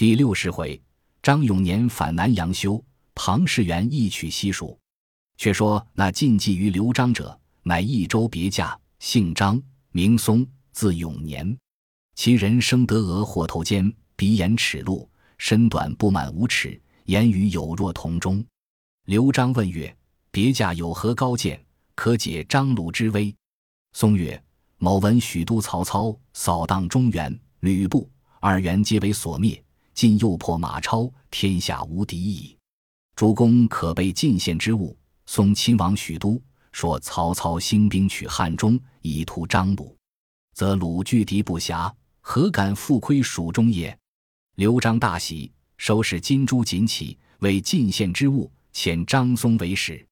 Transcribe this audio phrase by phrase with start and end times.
[0.00, 0.80] 第六十回，
[1.22, 2.82] 张永年反南阳修，
[3.14, 4.80] 庞士元一曲西蜀。
[5.36, 11.54] 却说那进计于刘璋者，乃益州别驾，姓张，名松，字永年。
[12.14, 18.42] 其人生得额或头尖，鼻眼齿露，身短不满五尺，言语有若铜钟。
[19.04, 19.94] 刘璋问曰
[20.32, 21.62] ：“别驾有何高见，
[21.94, 23.36] 可解张鲁之危？”
[23.92, 24.42] 松曰
[24.80, 28.08] ：“某闻许都曹操扫荡中原、吕布
[28.40, 29.62] 二袁，皆为所灭。”
[30.00, 32.56] 今又破马超，天下无敌矣。
[33.14, 34.96] 主公可备进献之物。
[35.26, 36.40] 送亲往许都，
[36.72, 39.94] 说曹操兴兵取汉中，以图张鲁，
[40.54, 41.92] 则鲁拒敌不暇，
[42.22, 43.94] 何敢复窥蜀中也？
[44.56, 50.02] 刘璋大喜，收拾金珠锦旗，为进献之物，遣张松为使。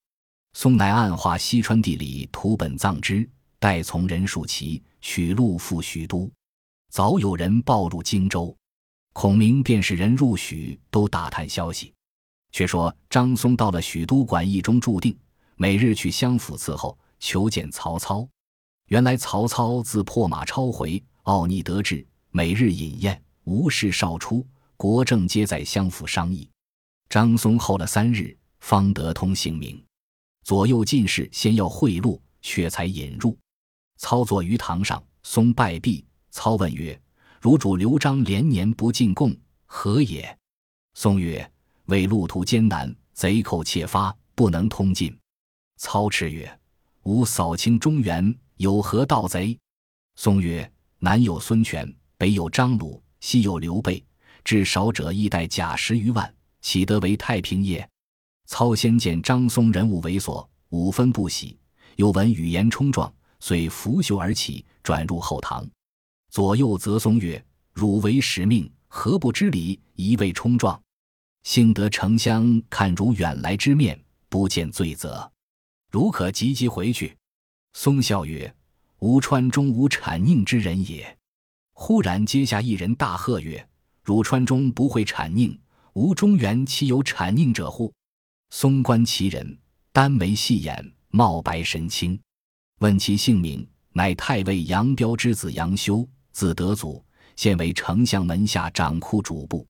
[0.53, 6.29] 松乃暗画西川地里图本藏之，待从人数齐，取路赴许都。
[6.91, 8.55] 早有人报入荆州。
[9.21, 11.93] 孔明便是人入许，都打探消息。
[12.53, 15.13] 却说张松到了许都馆驿中驻定，
[15.57, 18.25] 每日去相府伺候，求见曹操。
[18.85, 26.49] 原来曹操自破马超回，奥逆得志，每日饮宴，无事少出，国政皆在相府商议。
[27.09, 29.83] 张松候了三日，方得通姓名。
[30.45, 33.37] 左右进士先要贿赂，却才引入。
[33.97, 36.97] 操坐于堂上，松拜毕，操问曰。
[37.41, 39.33] 如主刘璋连年不进贡，
[39.65, 40.37] 何也？
[40.93, 41.49] 松曰
[41.85, 45.17] ：“为路途艰难，贼寇窃发，不能通进。”
[45.77, 46.59] 操斥曰
[47.03, 49.57] ：“吾扫清中原，有何盗贼？”
[50.15, 54.03] 松曰：“南有孙权，北有张鲁，西有刘备，
[54.43, 57.87] 至少者亦带甲十余万，岂得为太平也？”
[58.47, 61.57] 操先见张松人物猥琐，五分不喜，
[61.95, 65.65] 又闻语言冲撞，遂拂袖而起，转入后堂。
[66.29, 67.43] 左右则松曰
[67.73, 70.79] ：“汝为使命，何不知礼，一味冲撞？
[71.43, 73.99] 幸得丞相看汝远来之面，
[74.29, 75.31] 不见罪责，
[75.89, 77.17] 汝可急急回去。”
[77.73, 78.53] 松笑曰
[78.99, 81.17] ：“吾川中无谄佞之人也。”
[81.73, 83.67] 忽然阶下一人大喝曰
[84.03, 85.57] ：“汝川中不会谄佞，
[85.93, 87.91] 吾中原岂有谄佞者乎？”
[88.51, 89.57] 松观其人，
[89.91, 92.19] 单眉细眼，貌白神清，
[92.79, 96.07] 问其姓名，乃太尉杨彪之子杨修。
[96.39, 97.03] 字德祖，
[97.35, 99.67] 现为丞相门下掌库主簿。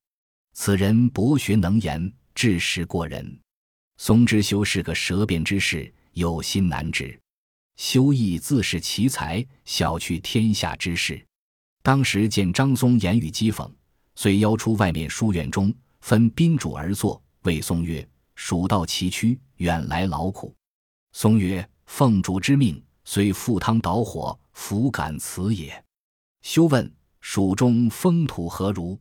[0.53, 3.39] 此人博学能言，智识过人。
[3.97, 7.19] 松之修是个舌辩之士，有心难治。
[7.77, 11.19] 修亦自恃奇才，小觑天下之事。
[11.81, 13.67] 当时见张松言语讥讽，
[14.13, 20.53] 遂邀出外面书院中，分宾主而坐，谓松曰：“蜀道崎岖，远来劳苦。”
[21.13, 25.73] 松曰：“奉主之命，虽赴汤蹈火，弗敢辞也。”
[26.41, 28.97] 休问蜀中风土何如？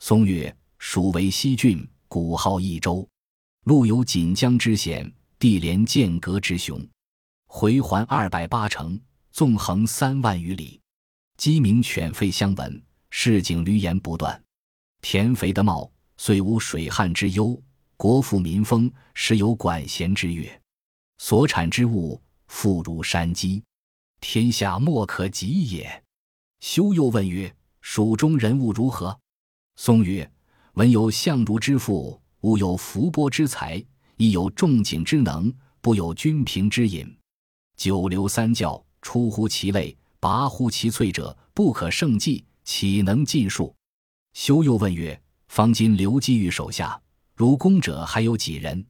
[0.00, 3.08] 松曰：“蜀为西郡，古号益州，
[3.64, 6.84] 路有锦江之险，地连剑阁之雄，
[7.46, 9.00] 回环二百八城，
[9.30, 10.80] 纵横三万余里，
[11.36, 14.42] 鸡鸣犬吠相闻，市井闾阎不断。
[15.00, 17.56] 田肥的茂，虽无水旱之忧；
[17.96, 20.60] 国富民丰，时有管弦之乐。
[21.18, 23.62] 所产之物，富如山积，
[24.20, 26.01] 天下莫可及也。”
[26.62, 27.52] 修又问曰
[27.82, 29.18] ：“蜀中人物如何？”
[29.74, 30.30] 松曰
[30.74, 33.84] ：“文有相如之父，武有伏波之才，
[34.16, 37.04] 亦有仲景之能，不有君平之隐。
[37.76, 43.74] 九流三教，出乎其类，拔乎其萃者，不可胜计，岂能尽数？”
[44.32, 46.98] 修又问曰：“方今刘基于手下，
[47.34, 48.86] 如公者还有几人？”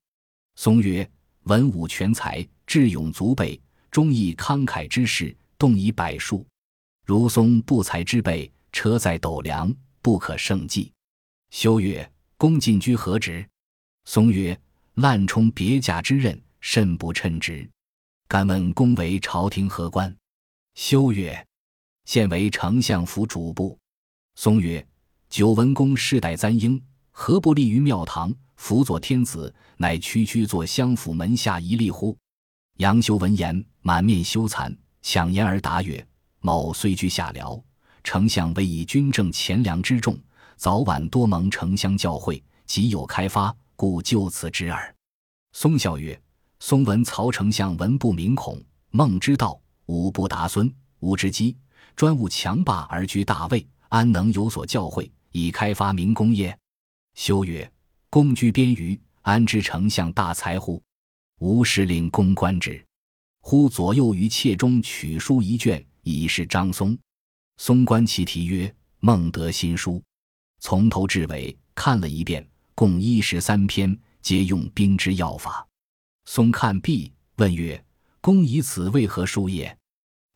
[0.56, 1.10] 松曰
[1.44, 3.59] ：“文武全才，智勇足备，
[3.91, 6.47] 忠义慷慨之士，动以百数。”
[7.05, 10.93] 如松不才之辈，车载斗量，不可胜计。
[11.51, 12.09] 修曰
[12.39, 13.45] ：“公进居何职？”
[14.07, 14.59] 松曰
[14.95, 17.69] ：“滥充别驾之任，甚不称职。
[18.29, 20.15] 敢问公为朝廷何官？”
[20.75, 21.47] 修曰
[22.07, 23.77] ：“现为丞相府主簿。”
[24.37, 24.84] 松曰
[25.29, 26.81] ：“久闻公世代簪缨，
[27.11, 32.16] 何不立于庙堂，辅佐天子，乃区区坐相府门下一吏乎？”
[32.78, 36.05] 杨修闻言，满面羞惭，抢言而答曰：
[36.42, 37.62] 某虽居下僚，
[38.03, 40.18] 丞相为以军政钱粮之重，
[40.56, 44.92] 早晚多蒙丞相教诲，极有开发，故就此之耳。
[45.53, 46.21] 松笑曰
[46.59, 48.60] ：“松闻曹丞相文不明孔，
[48.91, 51.56] 孟之道，武不达孙，吴之基，
[51.94, 56.59] 专务强霸而居大位，安能有所教诲，以开发民工业？”
[57.15, 57.71] 修曰
[58.10, 60.83] ：“公居边隅，安知丞相大才乎？
[61.38, 62.84] 吾使领公观之。
[63.42, 66.99] 忽左右于妾中取书一卷。”已是张松，
[67.57, 70.03] 松观其题曰：“孟德新书，
[70.60, 75.66] 从头至尾看了一遍，共一十三篇，皆用兵之要法。
[76.25, 77.84] 松看毕，问曰
[78.21, 79.77] ：“公以此为何书也？”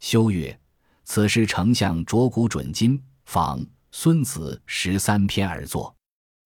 [0.01, 0.59] 修曰
[1.05, 5.95] ：“此是丞相酌古准今，仿孙子十三篇而作。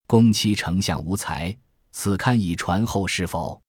[0.06, 1.56] 公期丞相无才，
[1.93, 3.61] 此堪以传后世否？”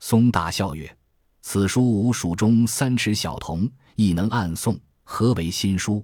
[0.00, 0.96] 松大笑曰
[1.42, 4.78] ：“此书吾蜀中三尺小童，亦能暗诵，
[5.12, 6.02] 何为新书？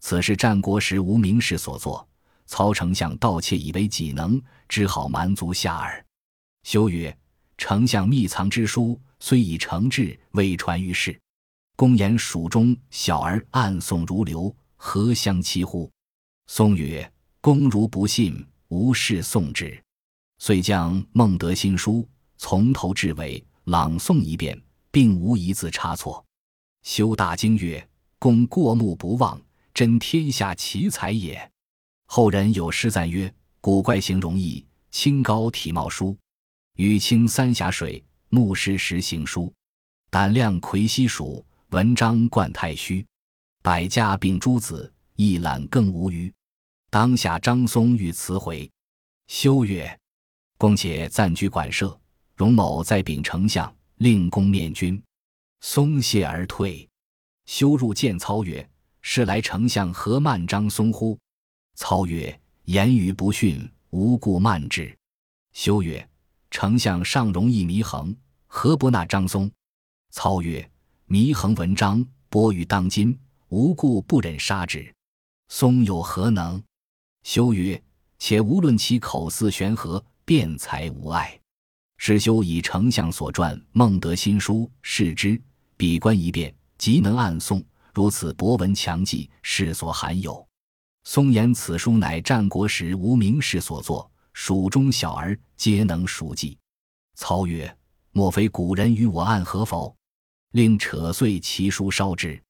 [0.00, 2.08] 此是战国时无名士所作。
[2.46, 4.40] 曹丞相盗窃以为己能，
[4.70, 6.02] 只好蛮族下耳。”
[6.64, 7.14] 修曰
[7.58, 11.20] ：“丞相秘藏之书，虽已成志，未传于世。
[11.76, 15.92] 公言蜀中小儿暗诵如流，何相欺乎？”
[16.48, 17.12] 松曰
[17.42, 19.78] ：“公如不信，无事诵之。”
[20.40, 22.08] 遂将孟德新书
[22.38, 24.58] 从头至尾朗诵一遍，
[24.90, 26.24] 并无一字差错。
[26.82, 27.86] 修大惊曰
[28.18, 29.40] ：“公过目不忘，
[29.72, 31.50] 真天下奇才也。”
[32.06, 36.16] 后人有诗赞曰：“古怪形容易，清高体貌殊。
[36.76, 39.52] 雨清三峡水，木石石行书。
[40.10, 43.06] 胆量魁西蜀，文章冠太虚。
[43.62, 46.32] 百家并诸子，一览更无余。”
[46.90, 48.70] 当下张松欲辞回，
[49.26, 50.00] 修曰
[50.56, 52.00] ：“公且暂居馆舍，
[52.34, 55.00] 容某再禀丞相，令公面君。”
[55.60, 56.87] 松谢而退。
[57.48, 58.68] 修入见操曰
[59.00, 61.18] ：“是来丞相何慢张松乎？”
[61.76, 64.94] 操曰：“言语不逊，无故慢之。”
[65.54, 66.06] 修曰
[66.52, 68.14] ：“丞相尚容易祢衡，
[68.46, 69.50] 何不纳张松？”
[70.12, 70.70] 操曰
[71.08, 73.18] ：“祢衡文章播于当今，
[73.48, 74.94] 无故不忍杀之。
[75.48, 76.62] 松有何能？”
[77.24, 77.82] 修曰
[78.20, 81.40] ：“且无论其口似悬河，辩才无碍。
[81.96, 85.40] 师修以丞相所传《孟德新书》视之，
[85.78, 87.62] 比观一遍，即能暗诵。
[87.92, 90.46] 如此博闻强记，世所罕有。
[91.04, 96.56] 松言此书乃战国时无名氏所作，蜀中小儿皆能熟记。”
[97.16, 97.76] 操曰
[98.12, 99.96] ：“莫非古人与我暗合否？
[100.52, 102.40] 令扯碎其书烧之。”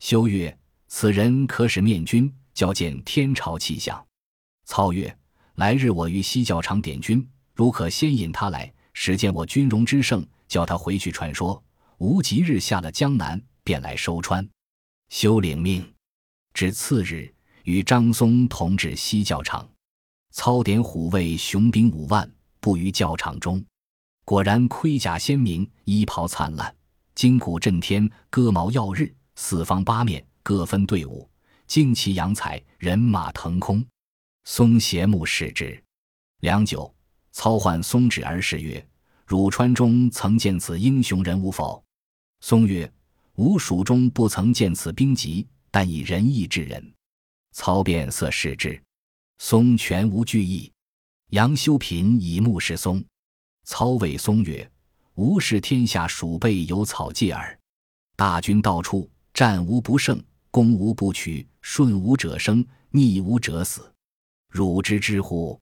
[0.00, 0.58] 修曰
[0.88, 4.04] ：“此人可使面君，教见天朝气象。”
[4.66, 5.16] 操曰
[5.54, 7.24] ：“来日我于西教场点军，
[7.54, 11.62] 如可先引他来，使见我军容之盛，叫他回去传说。
[11.98, 14.48] 吾即日下了江南，便来收川。”
[15.12, 15.86] 休领命。
[16.54, 17.30] 至次日，
[17.64, 19.68] 与张松同至西教场，
[20.30, 22.30] 操点虎卫雄兵五万
[22.60, 23.62] 布于教场中，
[24.24, 26.74] 果然盔甲鲜明，衣袍灿烂，
[27.14, 31.28] 金鼓震天，戈矛耀日，四方八面各分队伍，
[31.68, 33.84] 旌旗扬彩，人马腾空。
[34.44, 35.78] 松斜目视之，
[36.40, 36.92] 良久，
[37.32, 38.84] 操唤松止而视曰
[39.26, 41.84] ：“汝川中曾见此英雄人物否？”
[42.40, 42.90] 松曰
[43.38, 46.92] ：“吾蜀中不曾见此兵籍，但以仁义治人。”
[47.54, 48.80] 操变色视之，
[49.38, 50.70] 松全无惧意。
[51.30, 53.02] 杨修平以目视松，
[53.62, 54.68] 操谓松曰
[55.14, 57.56] ：“吾视天下鼠辈有草芥耳。
[58.16, 60.20] 大军到处，战无不胜，
[60.50, 63.92] 攻无不取，顺无者生，逆无者死。”
[64.50, 65.60] 汝知之乎？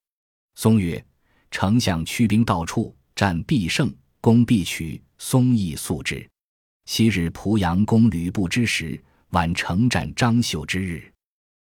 [0.54, 1.04] 松曰
[1.50, 5.02] ：“丞相驱兵到处，战必胜，攻必取。
[5.18, 6.26] 松亦素之。
[6.86, 8.98] 昔日濮阳攻吕布之时，
[9.32, 11.12] 宛城战张绣之日，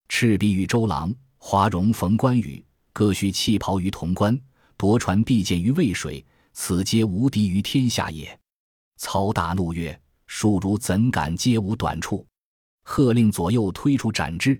[0.08, 4.40] 赤壁遇周郎，华容逢关羽，各须弃袍于潼关，
[4.76, 8.38] 夺船必见于渭水，此皆无敌于天下也。”
[8.96, 12.25] 操大怒曰：“庶如怎敢皆无短处？”
[12.84, 14.58] 喝令左右推出斩之。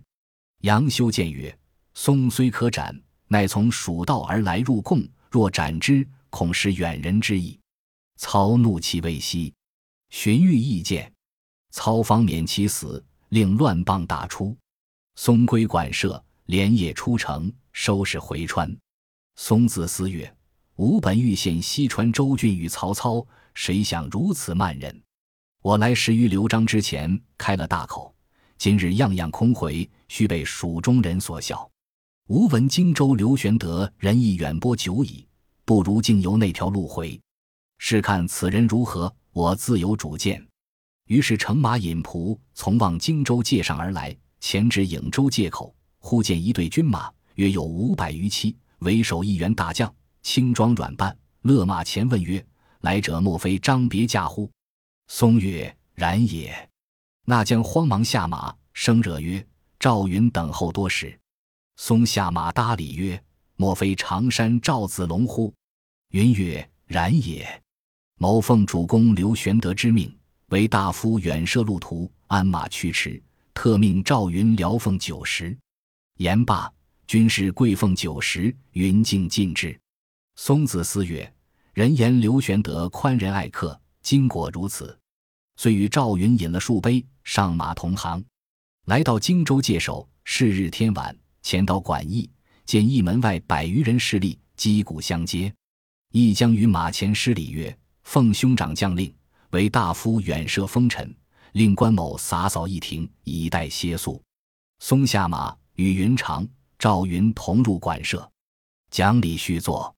[0.63, 1.57] 杨修谏曰：
[1.95, 7.59] 松虽可斩，乃从蜀道而来入贡，若斩之，恐失远人之意。
[8.17, 9.55] 操怒气未息，
[10.11, 11.13] 荀彧意见，
[11.71, 14.57] 操方免其死，令乱棒打出。
[15.17, 18.75] 松归馆舍，连夜出城，收拾回川。
[19.37, 20.35] 松自思曰
[20.77, 25.03] ：“吾本欲献西川州郡与曹操，谁想如此慢人？
[25.61, 28.15] 我来时于刘璋之前开了大口，
[28.57, 31.71] 今日样样空回，须被蜀中人所笑。”
[32.29, 35.27] 吾闻荆州刘玄德仁义远播久矣，
[35.65, 37.21] 不如径由那条路回，
[37.79, 39.15] 试看此人如何。
[39.39, 40.45] 我自有主见。
[41.07, 52.45] 于是乘马引仆从望荆州界上而来，前至颍州界口，忽见一队军马，约有五百余骑，为首一员大将，轻装软扮，勒马前问曰
[52.83, 54.51] ：“来者莫非张别驾乎？”
[55.07, 56.69] 松曰：“然也。”
[57.25, 59.47] 那将慌忙下马，声惹曰
[59.79, 61.17] ：“赵云等候多时。”
[61.79, 63.23] 松下马搭礼曰
[63.55, 65.55] ：“莫非常山赵子龙乎？”
[66.11, 67.63] 云曰：“然也。
[68.21, 70.13] 某奉主公刘玄德之命，
[70.49, 73.23] 为大夫远涉路途，鞍马驱驰，
[73.55, 75.57] 特命赵云聊奉酒食。”
[76.19, 76.69] 言罢，
[77.07, 79.79] 军士跪奉九十，云敬尽至。
[80.35, 81.33] 松子思曰
[81.73, 84.99] ：“人言刘玄德宽仁爱客，今果如此。”
[85.55, 88.25] 遂与赵云饮了数杯，上马同行，
[88.87, 90.09] 来到荆州界首。
[90.25, 92.29] 是日天晚，前到馆驿，
[92.67, 95.55] 见驿门外百余人势力，击鼓相接。
[96.11, 97.77] 驿将于马前施礼曰
[98.11, 99.15] ：“奉兄长将令，
[99.51, 101.15] 为大夫远涉风尘，
[101.53, 104.19] 令关某洒扫一庭，以待歇宿。”
[104.81, 106.49] 松下马，与云长、
[106.79, 108.27] 赵云同入馆舍，
[108.91, 109.95] 讲礼叙坐。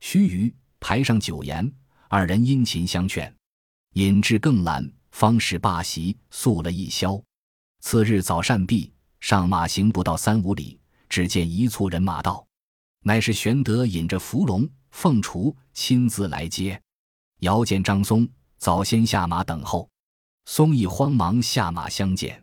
[0.00, 1.72] 须臾，排上酒言，
[2.08, 3.34] 二人殷勤相劝，
[3.94, 7.18] 饮至更阑，方始罢席，宿了一宵。
[7.80, 8.92] 次日早膳毕。
[9.20, 12.46] 上马行不到三五里，只见一簇人马到，
[13.02, 16.78] 乃是玄德引着伏龙、凤雏亲自来接。
[17.40, 18.26] 遥见张松
[18.56, 19.88] 早先下马等候，
[20.46, 22.42] 松亦慌忙下马相见。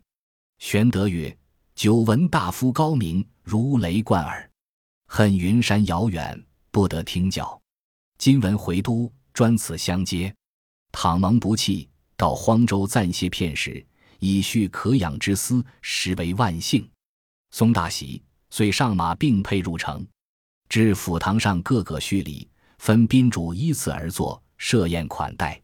[0.59, 1.35] 玄德曰
[1.73, 4.49] ：“久闻大夫高明，如雷贯耳，
[5.07, 7.59] 恨云山遥远，不得听教。
[8.17, 10.33] 今闻回都，专此相接。
[10.91, 13.85] 倘蒙不弃，到荒州暂歇片时。”
[14.19, 16.89] 以叙可养之思，实为万幸。
[17.51, 20.07] 松大喜，遂上马并辔入城，
[20.69, 22.47] 至府堂上，各个叙礼，
[22.77, 25.61] 分宾主依次而坐，设宴款待。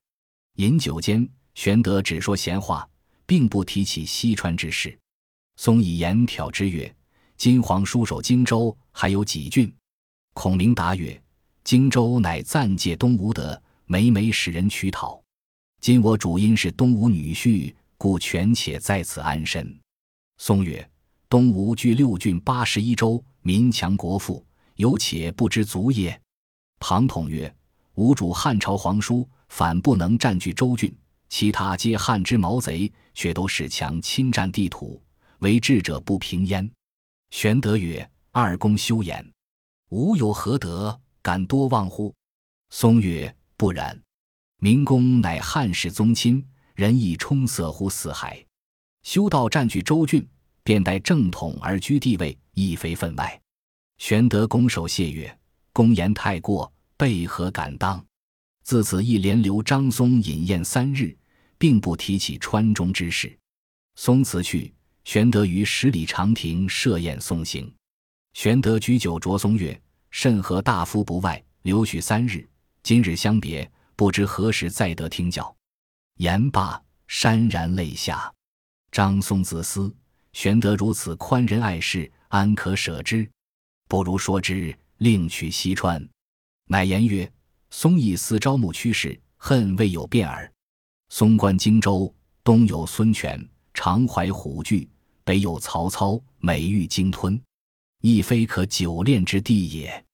[0.57, 1.25] 饮酒间，
[1.55, 2.85] 玄德只说闲话，
[3.25, 4.99] 并不提起西川之事。
[5.55, 6.93] 松以言挑之曰
[7.37, 9.73] ：“金皇叔守荆州，还有几郡？”
[10.35, 11.19] 孔明答曰
[11.63, 15.23] ：“荆州乃暂借东吴的，每每使人取讨。
[15.79, 19.77] 今我主因是东吴女婿。”故权且在此安身。
[20.37, 20.89] 松曰
[21.27, 26.17] ：“东吴据六郡八十一州，民强国富，有且不知足也。”
[26.79, 27.53] 庞统曰
[27.99, 30.89] ：“吾主汉朝皇叔，反不能占据州郡，
[31.27, 35.03] 其他皆汉之毛贼，却都使强侵占地土，
[35.39, 36.71] 为智者不平焉。”
[37.31, 39.29] 玄德曰：“二公休言，
[39.89, 42.15] 吾有何德，敢多望乎？”
[42.71, 44.01] 松曰：“不然，
[44.61, 46.41] 明公乃汉室宗亲。”
[46.75, 48.41] 人亦充塞乎四海，
[49.03, 50.25] 修道占据州郡，
[50.63, 53.41] 便待正统而居地位，亦非分外。
[53.97, 55.37] 玄德拱手谢曰
[55.73, 58.05] ：“公言太过，备何敢当？”
[58.61, 61.17] 自此一连留张松饮宴三日，
[61.57, 63.35] 并不提起川中之事。
[63.95, 64.71] 松辞去，
[65.05, 67.73] 玄德于十里长亭设宴送行。
[68.33, 72.47] 玄德举酒酌松曰：“甚和大夫不外，留许三日，
[72.83, 75.55] 今日相别，不知何时再得听教。”
[76.19, 78.31] 言罢，潸然泪下。
[78.91, 79.91] 张松自思：
[80.33, 83.27] 玄德如此宽仁爱士，安可舍之？
[83.87, 86.07] 不如说之，另取西川。
[86.71, 87.29] 乃言曰
[87.71, 90.53] ：“松亦思招募趋势，恨未有变耳。
[91.09, 94.87] 松观荆州，东有孙权，常怀虎踞；
[95.23, 97.41] 北有曹操，美欲鲸吞，
[98.01, 100.05] 亦非可久恋之地也。”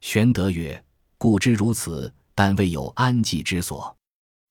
[0.00, 0.82] 玄德曰
[1.18, 3.94] ：“故知如此，但未有安济之所。”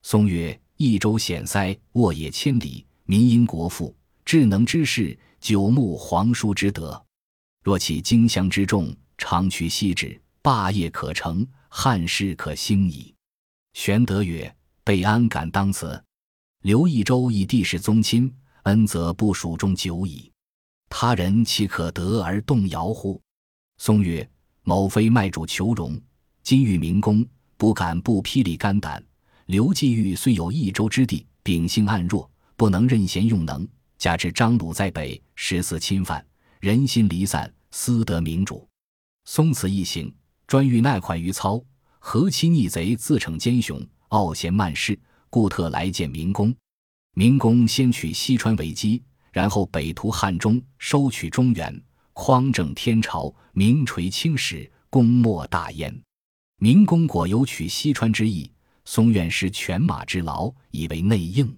[0.03, 0.57] 松曰。
[0.79, 7.03] 益州险塞，沃野千里，民因国富，智能之士，久慕皇叔之德。
[7.63, 13.13] 若其荆襄之众，长驱西至，霸业可成，汉室可兴矣。
[13.73, 14.53] 玄德曰
[14.83, 16.01] ：“备安敢当此？
[16.63, 20.31] 刘益州以地势宗亲，恩泽不蜀中久矣。
[20.89, 23.21] 他人岂可得而动摇乎？”
[23.77, 24.27] 松曰
[24.63, 25.99] ：“某非卖主求荣，
[26.41, 27.25] 今遇明公，
[27.57, 29.03] 不敢不披礼肝胆。”
[29.47, 33.67] 刘季玉虽有益州之地，秉性暗弱，不能任贤用能。
[33.97, 36.25] 加之张鲁在北，十四侵犯，
[36.59, 38.67] 人心离散，私得明主。
[39.25, 40.13] 松此一行，
[40.47, 41.61] 专欲纳款于操，
[41.99, 44.97] 何其逆贼，自逞奸雄，傲贤慢士，
[45.29, 46.55] 故特来见明公。
[47.13, 55.93] 明公先取西川为基，然后北图汉中，收取中原，匡正天朝，名垂青史，功莫大焉。
[56.59, 58.49] 明公果有取西川之意。
[58.85, 61.53] 松愿施犬马之劳，以为内应。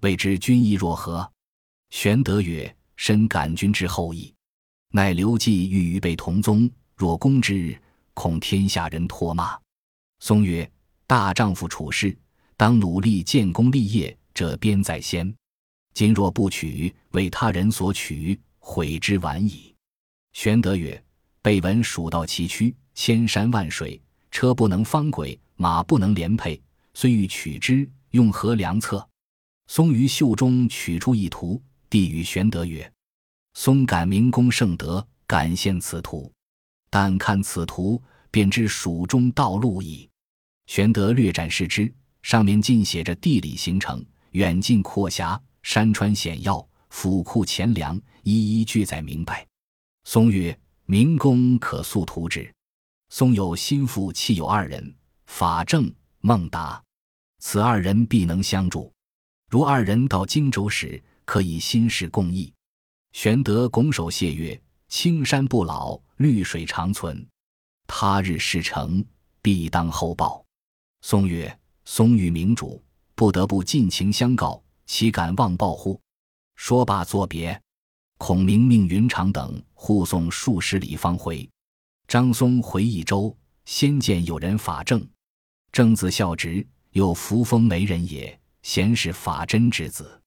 [0.00, 1.30] 未知君意若何？
[1.90, 4.34] 玄德曰：“深感君之厚意。
[4.90, 7.80] 乃刘季欲与备同宗，若攻之日，
[8.16, 9.56] 恐天下人唾骂。”
[10.18, 10.68] 松曰
[11.06, 12.18] ：“大丈夫处世，
[12.56, 15.32] 当努力建功立业，这边在先。
[15.94, 19.74] 今若不取，为他人所取，悔之晚矣。”
[20.32, 21.00] 玄德曰
[21.42, 26.60] ：“备闻蜀道崎岖，千山万水，车不能方轨。”马不能连配，
[26.92, 29.08] 虽欲取之，用何良策？
[29.68, 31.58] 松于袖中取出一图，
[31.88, 32.92] 递与玄德曰
[33.56, 36.30] ：“松感明公圣德，感献此图。
[36.90, 40.08] 但看此图，便知蜀中道路矣。”
[40.66, 49.46] 玄德略展视之，上面尽写着地理形成，远近阔狭，山川险要，府库钱粮，一一俱载明白。
[50.04, 52.52] 松曰：“明公可速图之。
[53.08, 54.94] 松有心腹妻有二人，
[55.26, 56.82] 法正、孟达，
[57.38, 58.92] 此二人必能相助。
[59.48, 62.52] 如二人到荆州时，可以心事共议。
[63.12, 67.26] 玄德拱手谢曰：“青山不老，绿水长存。
[67.86, 69.04] 他日事成，
[69.42, 70.44] 必当厚报。”
[71.02, 72.82] 松曰：“松与明主，
[73.14, 76.00] 不得不尽情相告，岂敢忘报乎？”
[76.56, 77.60] 说罢作别。
[78.18, 81.48] 孔明命云长等护送数十里方回。
[82.08, 85.06] 张松回益州，先见有人法正，
[85.70, 90.18] 正字孝直，又扶风媒人也，贤是法真之子。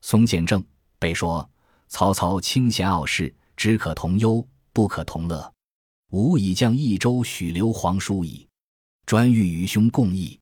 [0.00, 0.64] 松见正，
[0.98, 1.48] 备说
[1.86, 5.52] ：“曹操清贤傲世，只可同忧，不可同乐。
[6.12, 8.48] 吾已将益州许刘皇叔矣，
[9.04, 10.38] 专欲与兄共议。”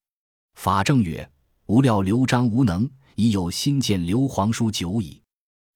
[0.54, 1.26] 法正曰
[1.64, 5.22] ：“吾料刘璋无能，已有心见刘皇叔久矣。”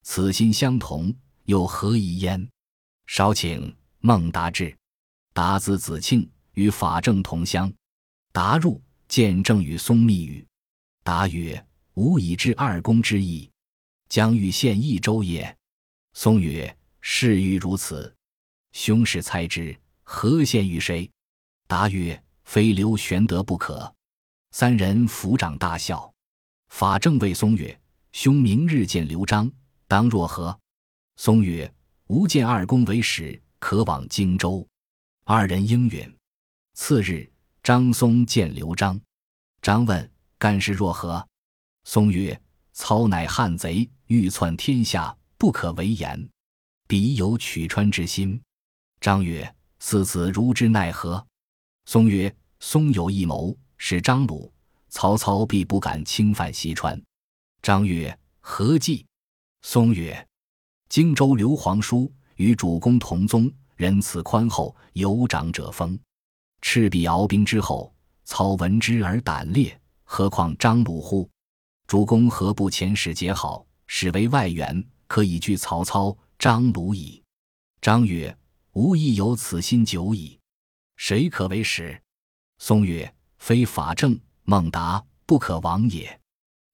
[0.05, 1.13] 此心相同，
[1.47, 2.47] 又何疑焉？
[3.07, 4.77] 少请孟达至。
[5.33, 7.73] 达子子庆，与法正同乡。
[8.33, 8.79] 达入，
[9.09, 10.47] 见正与松密语。
[11.03, 11.67] 达曰
[11.97, 13.51] ：“吾已知二公之意，
[14.11, 15.57] 将欲献益州也。”
[16.13, 18.15] 松曰：“事欲如此，
[18.73, 21.11] 兄是猜之，何献于谁？”
[21.67, 23.95] 答曰：“非刘玄德不可。”
[24.53, 26.13] 三人抚掌大笑。
[26.69, 27.81] 法正谓松曰
[28.13, 29.51] ：“兄明日见刘璋。”
[29.87, 30.59] 当若何？
[31.17, 31.73] 松曰
[32.09, 34.67] ：“吾见二公为使，可往荆州。”
[35.25, 36.17] 二人应允。
[36.75, 37.31] 次日，
[37.63, 39.01] 张松见刘璋。
[39.63, 41.25] 张问：“干事若何？”
[41.85, 42.41] 松曰
[42.73, 46.29] ：“操乃汉贼，欲篡天下，不可为言。
[46.91, 48.43] 彼有取川之心。”
[49.01, 51.25] 张曰：“四子如之奈何？”
[51.87, 54.53] 松曰：“松有一谋，使张鲁、
[54.89, 57.01] 曹操必不敢侵犯西川。”
[57.63, 59.07] 张曰：“何计？”
[59.63, 60.27] 松曰
[60.91, 65.97] ：“荆州刘皇叔与主公同宗，仁慈宽厚，有长者风。
[66.61, 67.95] 赤壁鏖兵之后，
[68.25, 71.31] 操闻之而胆裂，何况张鲁乎？
[71.87, 77.23] 主公何不遣使结好，使为外援，可以拒曹操、张鲁矣？”
[77.83, 78.35] 张曰
[78.73, 80.41] ：“吾亦有此心久矣。
[80.97, 82.01] 谁可为使？”
[82.59, 86.19] 松曰：“非法正、孟达不可往也。”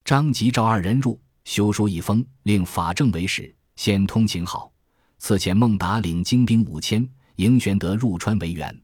[0.06, 1.20] 张即召二人入。
[1.44, 4.72] 修书一封，令法正为使，先通情好，
[5.18, 8.82] 赐遣孟达领精兵五千，迎玄德入川为援。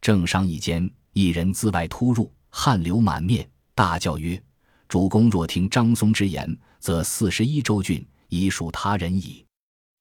[0.00, 4.40] 正商议间，一人自外突入，汗流满面，大叫曰
[4.88, 9.45] ：“主公若听张松之言，则四十一州郡已属他人矣。”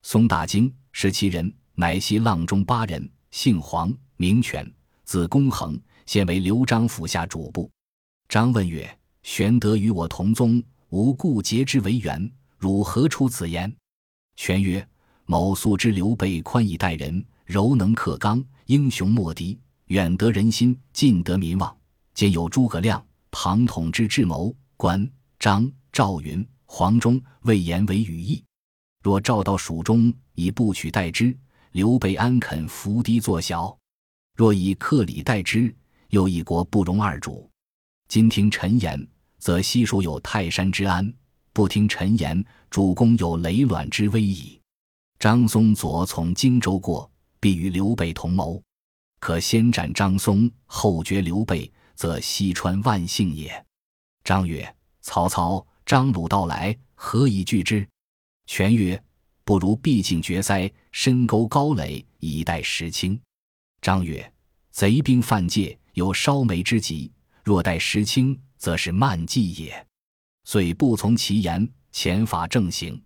[0.08, 4.72] 松大惊，十七人，乃系阆中八人，姓黄，名权，
[5.04, 7.68] 字公衡，现为刘璋府下主簿。
[8.30, 8.88] 张问曰
[9.24, 13.76] ：“玄德与我同宗。”吾故结之为缘，汝何出此言？
[14.36, 14.88] 玄曰
[15.26, 21.76] ：“某素知刘备宽以待人，柔能克刚，英雄莫敌，远得人心，近得民望。
[22.14, 28.45] 兼有诸葛亮、庞统之智谋，关张赵云、黄忠、魏延为羽翼。
[29.06, 31.38] 若召到蜀中，以不取代之，
[31.74, 33.78] 刘备安肯伏低作小？
[34.36, 35.72] 若以克礼待之，
[36.10, 37.48] 又一国不容二主。
[38.08, 41.14] 今听臣言。”则西蜀有泰山之安，
[41.54, 44.60] 不听臣言，主公有雷卵之危矣。
[45.20, 47.08] 张松左从荆州过，
[47.40, 48.60] 必与刘备同谋，
[49.20, 53.64] 可先斩张松，后绝刘备，则西川万幸也。
[54.24, 57.88] 张曰：“曹操、张鲁到来，何以拒之？”
[58.48, 59.02] 权曰
[59.44, 63.20] ：“不如闭境绝塞，深沟高垒，以待时清。”
[63.82, 64.34] 张曰
[64.72, 67.12] ：“贼兵犯界，有烧眉之急，
[67.44, 69.88] 若待时清。”则是慢计也，
[70.46, 73.00] 遂不从其言，遣法正行。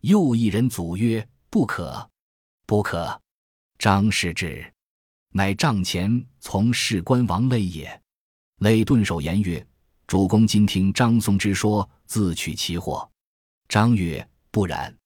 [0.00, 2.08] 又一人阻曰：“不可，
[2.64, 3.20] 不可！”
[3.76, 4.64] 张氏之，
[5.30, 8.02] 乃帐前从事官王累也。
[8.60, 9.66] 累顿首言曰
[10.06, 13.06] ：“主公今听张松之说，自取其祸。”
[13.68, 14.96] 张曰：“不然，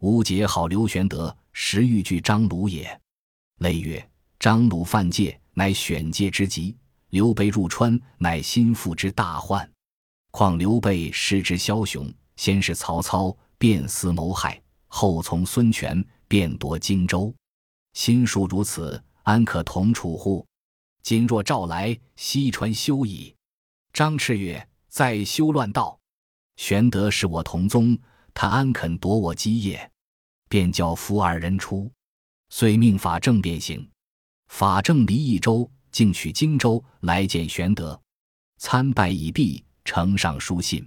[0.00, 3.00] 吾结好刘玄德，实欲拒张鲁也。”
[3.62, 6.76] 累曰：“张鲁犯界，乃选界之极。”
[7.10, 9.70] 刘备入川，乃心腹之大患。
[10.32, 17.32] 况刘备失之枭雄，先是曹操，便思谋害；后从孙权，便夺荆州。
[17.92, 20.44] 心术如此，安可同处乎？
[21.04, 23.32] 今若召来，西川休矣。
[23.92, 25.96] 张赤曰：“在修乱道。
[26.56, 27.96] 玄德是我同宗，
[28.40, 29.90] 他安肯夺我基业？”
[30.48, 31.90] 便叫夫二人出，
[32.50, 33.84] 遂命法正便行。
[34.46, 35.68] 法正离益州。
[35.90, 37.98] 竟取荆州来见玄德，
[38.58, 40.86] 参拜已毕，呈上书信。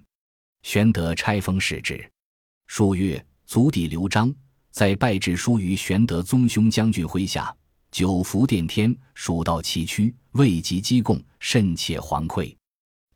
[0.62, 2.10] 玄德拆封视之，
[2.68, 4.34] 书曰：“足弟刘璋
[4.70, 7.54] 在拜至书于玄德宗兄将军麾下，
[7.90, 12.56] 久服殿天，蜀道崎岖，未及积贡，甚且惶愧。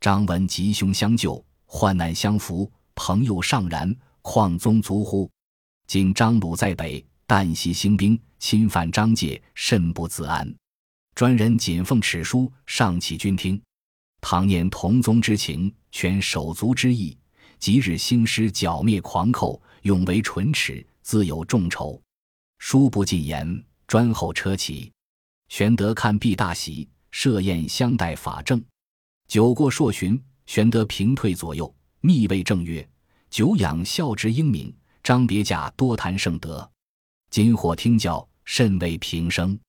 [0.00, 3.96] 张闻吉凶相救，患难相扶，朋友尚然，
[4.28, 5.30] 况宗族乎？
[5.86, 10.52] 今张鲁在北，旦夕兴兵，侵犯张界，甚不自安。
[11.14, 13.62] 专人谨奉敕书，上启君听。
[14.20, 17.16] 唐念同宗之情，全手足之义。
[17.60, 22.02] 即日兴师剿灭狂寇，永为唇齿，自有众筹。
[22.58, 24.90] 书不尽言，专候车骑。
[25.48, 28.60] 玄德看毕大喜，设宴相待法正。
[29.28, 32.86] 酒过数巡，玄德平退左右，密谓正曰
[33.36, 36.70] ：“久仰孝直英明，张别驾多谈圣德，
[37.28, 39.60] 今获听教，甚为平生。”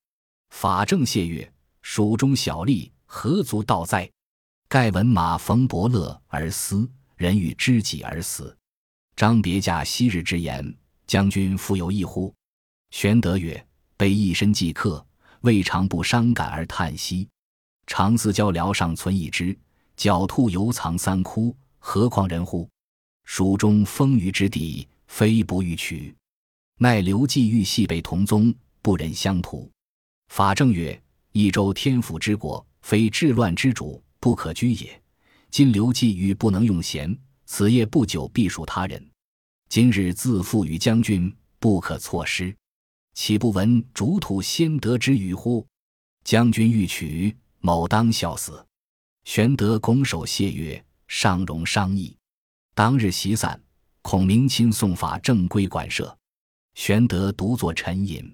[0.55, 1.53] 法正谢曰
[1.83, 4.09] ：“蜀中小吏何足道哉？
[4.69, 8.57] 盖闻马逢伯乐而思，人与知己而死。
[9.17, 10.73] 张别驾昔日之言，
[11.05, 12.33] 将军复有异乎？”
[12.91, 15.05] 玄德曰：“备一身寄客，
[15.41, 17.27] 未尝不伤感而叹息。”
[17.85, 19.53] 长思交辽尚存一只，
[19.97, 22.65] 狡兔犹藏三窟，何况人乎？
[23.29, 26.15] 蜀中风雨之地，非不欲取。
[26.79, 29.69] 奈刘季欲系北同宗，不忍相图。
[30.29, 30.99] 法正曰
[31.33, 34.99] ：“益州天府之国，非治乱之主，不可居也。
[35.51, 39.05] 今刘季欲不能用贤，此业不久必属他人。
[39.67, 42.55] 今日自负于将军，不可错失。
[43.13, 45.67] 岂不闻主土先得之语乎？
[46.23, 48.65] 将军欲取。”某当笑死。
[49.25, 52.16] 玄德拱手谢曰：“尚容商议。”
[52.77, 53.59] 当日席散，
[54.03, 56.15] 孔明亲送法正归馆舍，
[56.75, 58.31] 玄德独坐沉吟。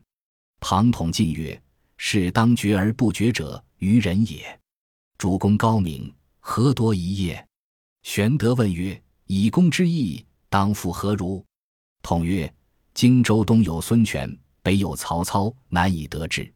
[0.60, 1.58] 庞统进曰
[1.96, 4.60] ：“事当决而不决者，愚人也。
[5.18, 7.48] 主公高明，何多疑也？”
[8.04, 11.42] 玄德问曰：“以公之意，当复何如？”
[12.04, 12.54] 统曰
[12.94, 14.30] ：“荆州东有孙权，
[14.62, 16.54] 北有曹操，难以得志。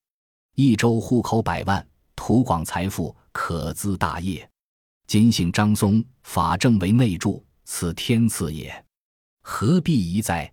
[0.56, 4.46] 益州户口百万。”土广财富，可资大业。
[5.08, 8.86] 今幸张松、法正为内助，此天赐也，
[9.42, 10.50] 何必疑哉？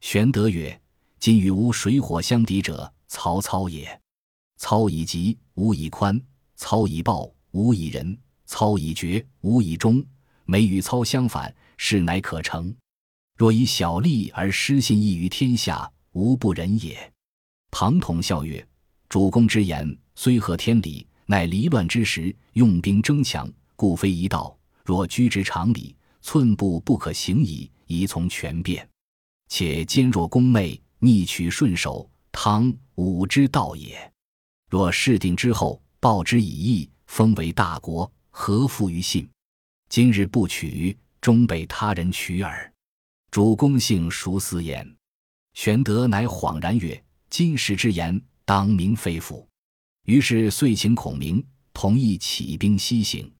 [0.00, 0.78] 玄德曰
[1.20, 3.98] ：“今与吾水火相敌者，曹操也。
[4.56, 6.18] 操以急，吾以宽；
[6.56, 8.12] 操以暴，吾以仁；
[8.44, 10.04] 操以绝，吾以忠。
[10.46, 12.74] 每与操相反，事乃可成。
[13.36, 17.12] 若以小利而失信义于天下，吾不仁也。”
[17.70, 18.66] 庞统笑曰
[19.08, 24.58] ：“主公之言。”虽合天理，乃离乱之时，用兵争强，故非一道。
[24.84, 27.70] 若居之常理，寸步不可行矣。
[27.88, 28.86] 宜从权变，
[29.48, 34.12] 且坚若宫妹，逆取顺守，汤武之道也。
[34.68, 39.26] 若事定之后，报之以义，封为大国，何负于信？
[39.88, 42.70] 今日不取，终被他人取耳。
[43.30, 44.86] 主公姓孰思言？
[45.54, 49.48] 玄德乃恍然曰：“今时之言，当明非否？”
[50.04, 53.32] 于是遂请孔明同意起兵西行。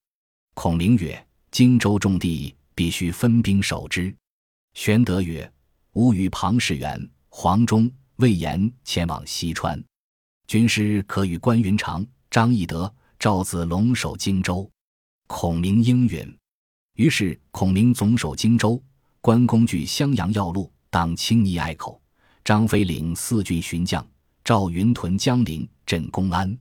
[0.55, 4.15] 孔明曰：“荆州重地，必须分兵守之。”
[4.75, 5.53] 玄德曰
[5.95, 9.83] ：“吾与庞士元、黄忠、魏延前往西川，
[10.47, 14.71] 军师可与关云长、张翼德、赵子龙守荆州。”
[15.27, 16.39] 孔明应允。
[16.95, 18.81] 于是孔明总守荆州，
[19.21, 22.01] 关公据襄阳要路，当青泥隘口；
[22.45, 24.07] 张飞领四郡巡将。
[24.45, 26.57] 赵云屯江陵镇公安，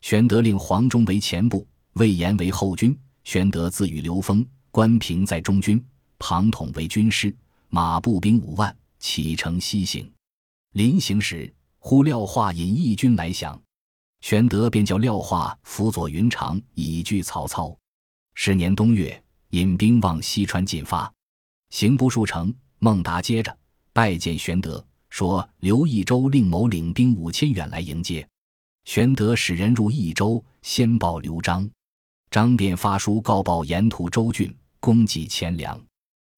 [0.00, 2.98] 玄德令黄忠为前部，魏延为后军。
[3.24, 5.84] 玄德自与刘封、关平在中军，
[6.18, 7.36] 庞统为军师，
[7.68, 10.10] 马步兵五万，启程西行。
[10.72, 13.60] 临行时，忽廖化引义军来降，
[14.22, 17.76] 玄德便叫廖化辅佐云长以拒曹操。
[18.34, 21.12] 是年冬月，引兵往西川进发，
[21.68, 23.54] 行不数城，孟达接着
[23.92, 24.82] 拜见玄德。
[25.10, 28.26] 说刘益州令某领兵五千远来迎接，
[28.86, 31.70] 玄德使人入益州，先报刘璋，
[32.30, 34.50] 张便发书告报沿途州郡，
[34.82, 35.80] 供给钱粮。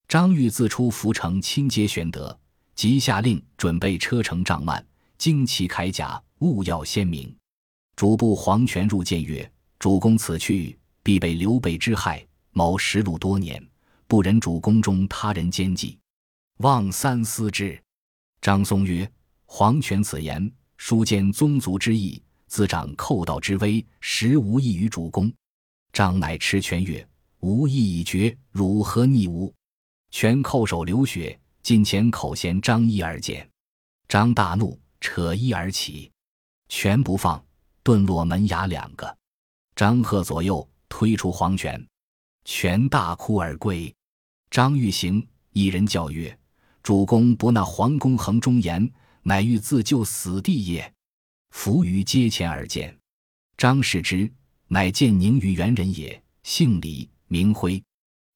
[0.06, 2.38] 张玉自出涪城亲接玄德，
[2.74, 4.84] 即下令准备车乘帐幔，
[5.18, 7.34] 旌旗铠甲，务要鲜明。
[7.96, 12.24] 主簿黄权入见曰：“主公此去，必被刘备之害。
[12.52, 13.66] 某识路多年，
[14.06, 15.98] 不忍主公中他人奸计，
[16.58, 17.80] 望三思之。”
[18.42, 19.10] 张松曰
[19.46, 25.32] ：“黄权此言，书见宗族之意，自长寇盗之威，实无益于主公。”
[25.94, 27.08] 张乃持权曰
[27.44, 29.52] ：“吾意已决，汝何逆吾？”
[30.10, 33.46] 权叩首流血，近前口衔张衣而见。
[34.08, 36.10] 张大怒，扯衣而起，
[36.70, 37.44] 全不放，
[37.82, 39.14] 顿落门牙两个。
[39.76, 41.86] 张贺左右，推出黄权，
[42.46, 43.94] 全大哭而归。
[44.50, 46.38] 张欲行，一人叫曰。
[46.82, 48.90] 主公不纳黄公衡忠言，
[49.22, 50.94] 乃欲自救死地也。
[51.50, 52.98] 伏于阶前而见。
[53.58, 54.32] 张视之，
[54.68, 57.82] 乃建宁于元人也，姓李，明辉。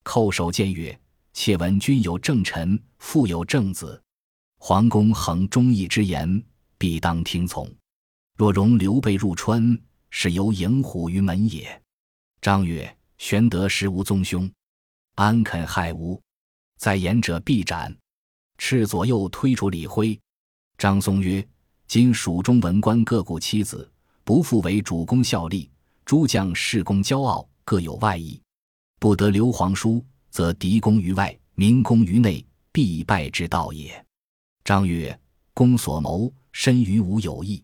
[0.05, 0.99] 叩首见曰
[1.35, 4.03] ：“妾闻君有正臣，父有正子。
[4.59, 6.43] 皇公恒忠义之言，
[6.79, 7.71] 必当听从。
[8.37, 9.79] 若容刘备入川，
[10.11, 11.81] 是犹迎虎于门也。”
[12.41, 14.51] 张曰：“玄德实无宗兄，
[15.17, 16.21] 安肯害吾？
[16.79, 17.95] 在言者必斩。”
[18.59, 20.19] 斥左右推出李辉。
[20.79, 21.47] 张松曰
[21.87, 23.89] ：“今蜀中文官各顾妻子，
[24.25, 25.71] 不复为主公效力。
[26.05, 28.41] 诸将士功骄傲，各有外意。”
[28.99, 34.05] 不得刘皇叔，则敌攻于外，民攻于内，必败之道也。
[34.65, 35.19] 张曰
[35.55, 37.63] ：“公所谋，深于吾有异。”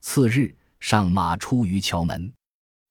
[0.00, 2.32] 次日，上马出于桥门，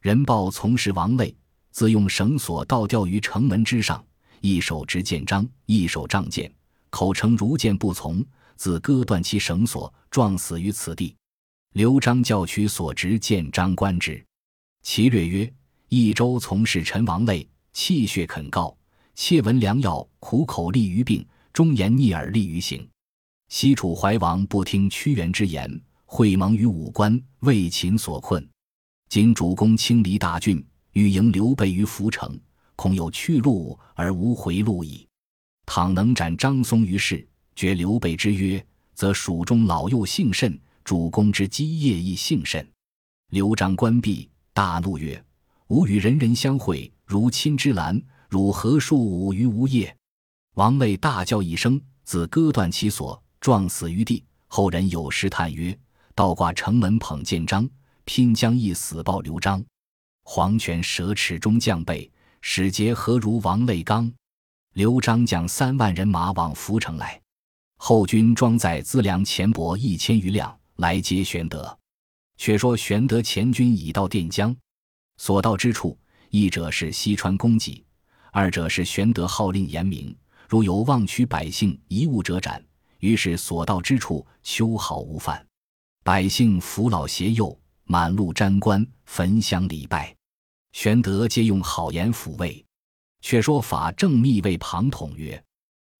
[0.01, 1.33] 人报从事王累，
[1.71, 4.05] 自用绳索倒吊于城门之上，
[4.41, 6.53] 一手执剑章，一手仗剑，
[6.89, 8.23] 口称如剑不从，
[8.57, 11.15] 自割断其绳索，撞死于此地。
[11.73, 14.21] 刘璋教取所执剑章观之，
[14.83, 15.51] 其略曰
[15.87, 17.47] ：“益州从事陈王累。”
[17.77, 18.75] 气血肯告，
[19.13, 22.89] 窃闻良药苦口利于病，忠言逆耳利于行。
[23.49, 28.45] 西楚怀王不听屈原之言，会盟于武关，为秦所困。
[29.09, 32.37] 今主公清离大郡，欲迎刘备于涪城，
[32.75, 35.07] 恐有去路而无回路矣。
[35.67, 42.67] 倘能斩张松于市，绝刘备之约，则蜀中老幼幸甚，主公之基业亦幸甚。
[43.29, 45.23] 刘璋关闭，大怒曰
[45.67, 49.95] ：“吾与人人相会。”如亲之兰，汝何数吾于无业？
[50.55, 54.25] 王累大叫一声，自割断其所，撞死于地。
[54.47, 55.77] 后人有诗叹曰
[56.13, 57.69] ：“倒挂城门捧剑章，
[58.03, 59.63] 拼将一死报刘璋。
[60.23, 64.11] 黄泉蛇齿中将背，使节何如王累刚？”
[64.75, 67.21] 刘璋将三万人马往涪城来，
[67.77, 71.77] 后军装载资粮钱帛一千余辆来接玄德。
[72.35, 74.53] 却说玄德前军已到垫江，
[75.17, 75.97] 所到之处。
[76.29, 77.85] 一者是西川公给，
[78.31, 80.15] 二者是玄德号令严明，
[80.49, 82.63] 如有妄取百姓遗物者斩。
[82.99, 85.45] 于是所到之处，秋毫无犯。
[86.03, 90.15] 百姓扶老携幼，满路瞻观，焚香礼拜。
[90.73, 92.63] 玄德皆用好言抚慰。
[93.21, 95.43] 却说法正密谓庞统曰：“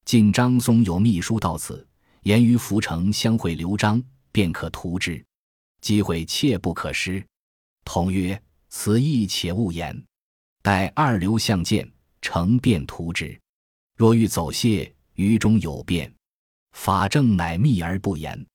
[0.06, 1.86] 晋张松有秘书到此，
[2.24, 4.02] 言于涪城相会刘璋，
[4.32, 5.24] 便可图之。
[5.82, 7.26] 机会切不可失。”
[7.84, 8.40] 统曰
[8.80, 10.06] ：“此意且勿言。”
[10.62, 13.40] 待二流相见，成便图之。
[13.96, 16.14] 若欲走谢，于中有变。
[16.74, 18.46] 法正乃密而不言。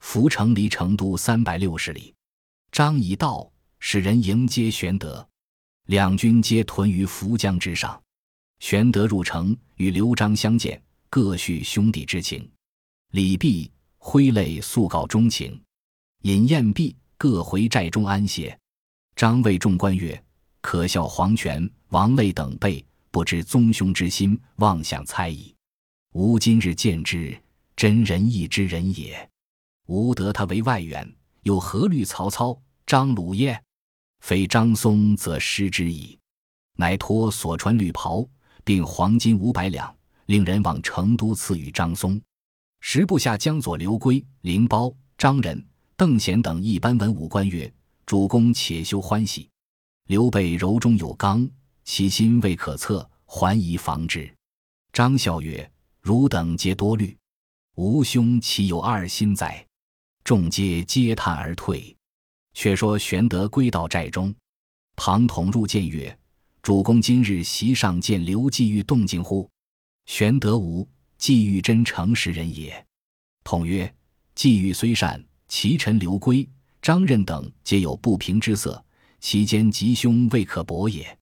[0.00, 2.14] 涪城离成都三百六十里。
[2.70, 5.28] 张仪到，使人迎接玄德。
[5.86, 8.00] 两军皆屯于涪江之上。
[8.60, 12.48] 玄德入城，与刘璋相见，各叙兄弟之情。
[13.10, 15.60] 礼毕，挥泪诉告衷情。
[16.22, 18.56] 饮宴毕，各回寨中安歇。
[19.16, 20.20] 张谓众官曰。
[20.60, 25.54] 可笑黄权、王累等辈不知宗兄之心，妄想猜疑。
[26.12, 27.38] 吾今日见之，
[27.76, 29.28] 真仁义之人也。
[29.88, 31.06] 吾得他为外援，
[31.42, 33.62] 又何虑曹操、张鲁耶？
[34.20, 36.18] 非张松，则失之矣。
[36.78, 38.26] 乃托所传绿袍，
[38.64, 42.18] 并黄金五百两，令人往成都赐予张松。
[42.80, 45.62] 时部下江左刘珪、凌苞、张仁、
[45.94, 47.70] 邓贤等一般文武官曰
[48.06, 49.48] ：“主公且休欢喜。”
[50.06, 51.48] 刘备柔中有刚，
[51.84, 54.30] 其心未可测，还宜防之。
[54.92, 55.70] 张孝曰
[56.02, 57.16] ：“汝等皆多虑，
[57.76, 59.66] 吾兄岂有二心哉？”
[60.22, 61.96] 众皆嗟叹而退。
[62.52, 64.32] 却说玄德归到寨中，
[64.94, 66.16] 庞统入见曰
[66.62, 69.50] ：“主公今日席上见刘季玉动静乎？”
[70.06, 70.88] 玄德无，
[71.18, 72.86] 季玉真诚实人也。
[73.42, 73.92] 统曰
[74.36, 76.48] ：“季玉虽善，其臣刘珪、
[76.84, 78.78] 张任等皆有不平之色。”
[79.18, 81.18] 其间吉凶未可博也。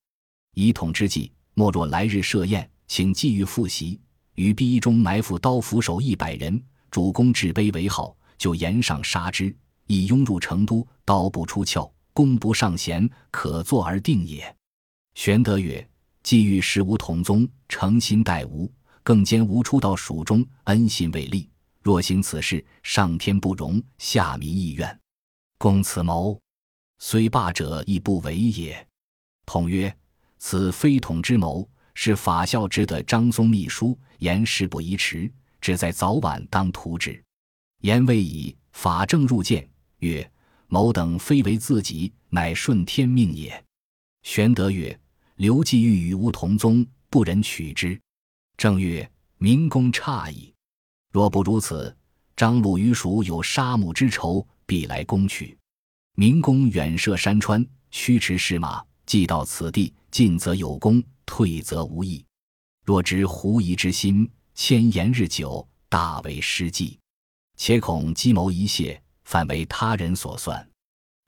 [0.55, 4.01] 以统之计，莫若来日设宴，请季玉复席，
[4.35, 14.53] 于逼中埋伏刀斧手一百人，主公置碑为号，就沿上杀之，以拥入成都，刀不出鞘，弓不上弦，可坐而定也。
[15.15, 15.89] 玄德曰
[16.25, 18.69] ：“季玉实无同宗，诚心待吾，
[19.05, 21.49] 更兼吾出到蜀中，恩信未立。
[21.83, 25.02] 若行此事，上天不容，下民亦怨。
[25.63, 26.37] 公此谋。”
[26.99, 28.85] 虽霸者亦不为也。
[29.47, 29.97] 统曰
[30.37, 37.23] ：“此非统之谋，是法孝之的张松秘书，言事不宜迟，只在早晚当图之。”
[37.83, 40.29] 言未已，法正入见，曰
[40.67, 43.65] ：“某等非为自己，乃顺天命也。”
[44.25, 44.99] 玄德曰
[45.37, 48.01] ：“刘季玉与吾同宗，不忍取之。”
[48.59, 50.53] 正曰：“明公差矣。
[51.13, 51.97] 若不如此，
[52.35, 55.55] 张鲁与蜀有杀母之仇，必来攻取。”
[56.17, 62.25] 明公远涉山川，驱驰士马，既到此地，进则有功，退则无益。
[62.87, 66.99] 若知狐疑之心，迁延日久，大为失计。
[67.59, 70.67] 且恐计谋一泄，反为他人所算。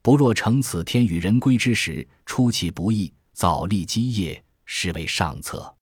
[0.03, 5.75] 不若乘此天与人归之时，出其不意，早立基业，实为上策。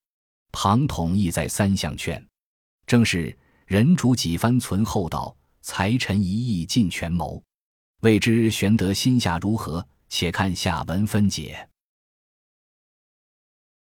[0.50, 2.24] 庞统亦在三项劝，
[2.86, 7.42] 正是人主几番存厚道，才臣一意尽权谋。
[8.02, 9.86] 未知玄德心下如何？
[10.08, 11.68] 且看下文分解。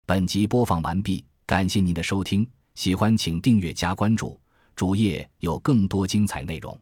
[0.07, 4.41] 本集播放完毕，感谢您的收听，喜欢请订阅加关注，
[4.75, 6.75] 主页有更多精彩内容。